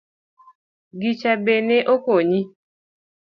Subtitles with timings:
[0.99, 2.41] Gicha be ne okonyi?